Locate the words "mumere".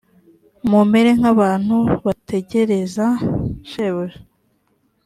0.69-1.09